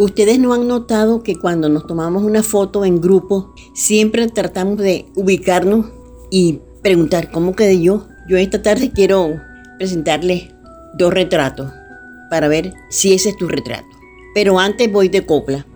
[0.00, 5.04] Ustedes no han notado que cuando nos tomamos una foto en grupo, siempre tratamos de
[5.14, 5.88] ubicarnos
[6.30, 8.06] y preguntar cómo quedé yo.
[8.26, 9.38] Yo esta tarde quiero
[9.76, 10.54] presentarles
[10.96, 11.70] dos retratos
[12.30, 13.84] para ver si ese es tu retrato.
[14.34, 15.66] Pero antes voy de copla.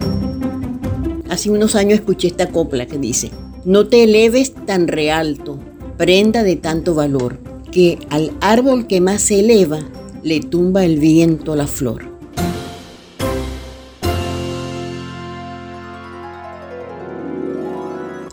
[1.28, 3.30] Hace unos años escuché esta copla que dice,
[3.66, 5.58] no te eleves tan realto,
[5.98, 9.80] prenda de tanto valor, que al árbol que más se eleva
[10.22, 12.13] le tumba el viento la flor.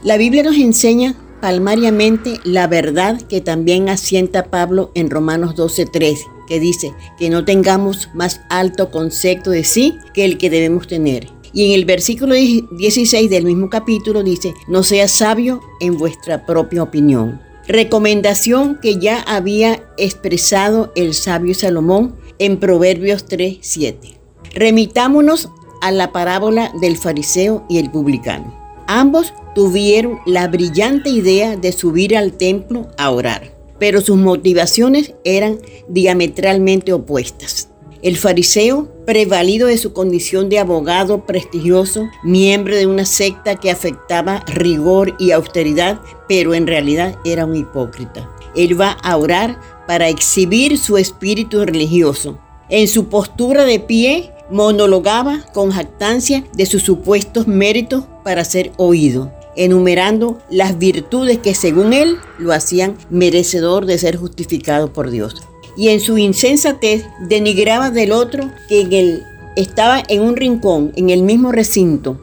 [0.04, 6.60] La Biblia nos enseña palmariamente la verdad que también asienta Pablo en Romanos 12:3, que
[6.60, 11.28] dice que no tengamos más alto concepto de sí que el que debemos tener.
[11.54, 16.82] Y en el versículo 16 del mismo capítulo dice, no seas sabio en vuestra propia
[16.82, 17.40] opinión.
[17.68, 24.18] Recomendación que ya había expresado el sabio Salomón en Proverbios 3:7.
[24.56, 25.50] Remitámonos
[25.82, 28.60] a la parábola del fariseo y el publicano.
[28.88, 35.60] Ambos tuvieron la brillante idea de subir al templo a orar, pero sus motivaciones eran
[35.88, 37.70] diametralmente opuestas.
[38.02, 44.44] El fariseo, prevalido de su condición de abogado prestigioso, miembro de una secta que afectaba
[44.48, 48.28] rigor y austeridad, pero en realidad era un hipócrita.
[48.56, 52.40] Él va a orar para exhibir su espíritu religioso.
[52.70, 59.32] En su postura de pie, monologaba con jactancia de sus supuestos méritos para ser oído,
[59.56, 65.44] enumerando las virtudes que según él lo hacían merecedor de ser justificado por Dios.
[65.78, 69.24] Y en su insensatez denigraba del otro que en él
[69.56, 72.18] estaba en un rincón, en el mismo recinto,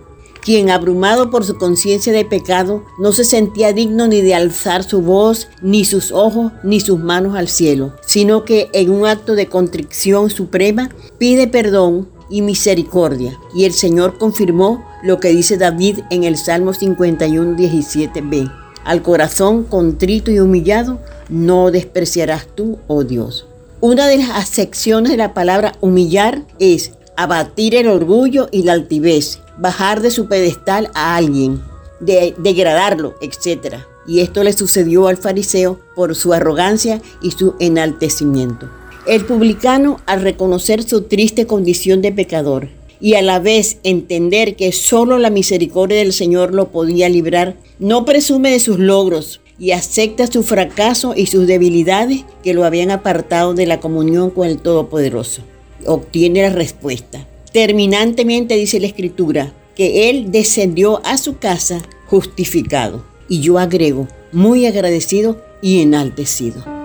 [0.49, 5.03] quien abrumado por su conciencia de pecado no se sentía digno ni de alzar su
[5.03, 9.49] voz, ni sus ojos, ni sus manos al cielo, sino que en un acto de
[9.49, 13.39] contrición suprema pide perdón y misericordia.
[13.55, 18.53] Y el Señor confirmó lo que dice David en el Salmo 51, 17b.
[18.85, 20.99] Al corazón contrito y humillado
[21.29, 23.47] no despreciarás tú, oh Dios.
[23.81, 29.41] Una de las acepciones de la palabra humillar es abatir el orgullo y la altivez,
[29.59, 31.63] bajar de su pedestal a alguien,
[32.01, 33.77] de, degradarlo, etc.
[34.07, 38.69] Y esto le sucedió al fariseo por su arrogancia y su enaltecimiento.
[39.07, 44.73] El publicano, al reconocer su triste condición de pecador y a la vez entender que
[44.73, 50.27] solo la misericordia del Señor lo podía librar, no presume de sus logros y acepta
[50.27, 55.43] su fracaso y sus debilidades que lo habían apartado de la comunión con el Todopoderoso.
[55.87, 57.27] Obtiene la respuesta.
[57.53, 63.05] Terminantemente dice la Escritura que él descendió a su casa justificado.
[63.29, 66.79] Y yo agrego, muy agradecido y enaltecido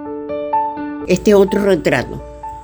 [1.08, 2.22] este otro retrato.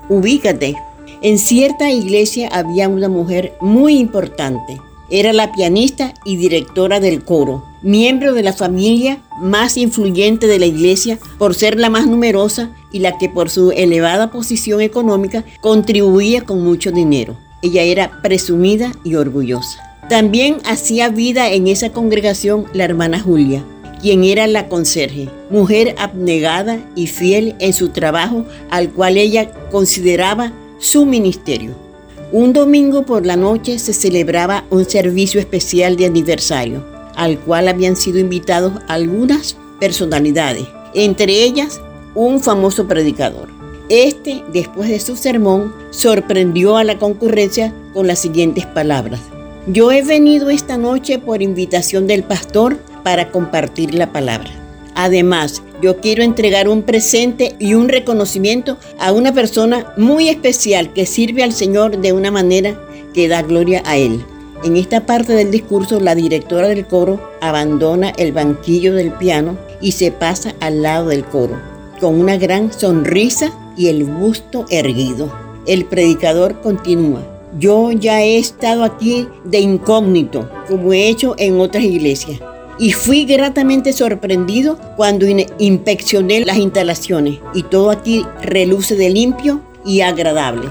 [0.09, 0.75] Ubícate.
[1.21, 4.79] En cierta iglesia había una mujer muy importante.
[5.09, 10.67] Era la pianista y directora del coro, miembro de la familia más influyente de la
[10.67, 16.45] iglesia por ser la más numerosa y la que por su elevada posición económica contribuía
[16.45, 17.37] con mucho dinero.
[17.61, 19.79] Ella era presumida y orgullosa.
[20.09, 23.63] También hacía vida en esa congregación la hermana Julia,
[24.01, 30.51] quien era la conserje, mujer abnegada y fiel en su trabajo al cual ella consideraba
[30.79, 31.75] su ministerio.
[32.31, 36.85] Un domingo por la noche se celebraba un servicio especial de aniversario,
[37.15, 41.81] al cual habían sido invitados algunas personalidades, entre ellas
[42.15, 43.49] un famoso predicador.
[43.89, 49.19] Este, después de su sermón, sorprendió a la concurrencia con las siguientes palabras.
[49.67, 54.49] Yo he venido esta noche por invitación del pastor para compartir la palabra.
[54.95, 61.05] Además, yo quiero entregar un presente y un reconocimiento a una persona muy especial que
[61.05, 62.79] sirve al Señor de una manera
[63.13, 64.23] que da gloria a Él.
[64.63, 69.93] En esta parte del discurso, la directora del coro abandona el banquillo del piano y
[69.93, 71.57] se pasa al lado del coro,
[72.01, 75.31] con una gran sonrisa y el busto erguido.
[75.65, 77.21] El predicador continúa.
[77.57, 82.39] Yo ya he estado aquí de incógnito, como he hecho en otras iglesias
[82.79, 90.01] y fui gratamente sorprendido cuando inspeccioné las instalaciones y todo aquí reluce de limpio y
[90.01, 90.69] agradable.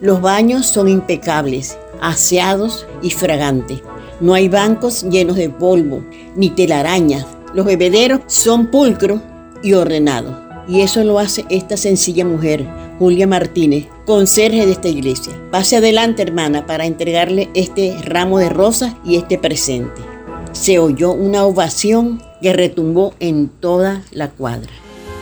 [0.00, 3.82] Los baños son impecables, aseados y fragantes.
[4.20, 6.02] No hay bancos llenos de polvo
[6.34, 7.26] ni telarañas.
[7.52, 9.20] Los bebederos son pulcros
[9.62, 10.34] y ordenados.
[10.66, 12.66] Y eso lo hace esta sencilla mujer,
[12.98, 15.32] Julia Martínez, conserje de esta iglesia.
[15.50, 20.09] Pase adelante, hermana, para entregarle este ramo de rosas y este presente
[20.52, 24.70] se oyó una ovación que retumbó en toda la cuadra.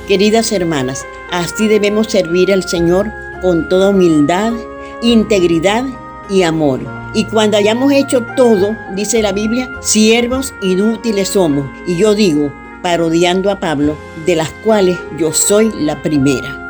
[0.06, 3.10] Queridas hermanas, así debemos servir al Señor
[3.42, 4.52] con toda humildad,
[5.02, 5.84] integridad
[6.30, 6.80] y amor.
[7.14, 11.66] Y cuando hayamos hecho todo, dice la Biblia, siervos inútiles somos.
[11.86, 12.52] Y yo digo,
[12.82, 13.96] parodiando a Pablo,
[14.26, 16.68] de las cuales yo soy la primera.